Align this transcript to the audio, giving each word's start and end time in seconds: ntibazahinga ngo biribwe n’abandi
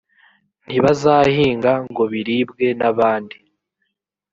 ntibazahinga 0.65 1.71
ngo 1.89 2.03
biribwe 2.11 2.65
n’abandi 2.79 3.37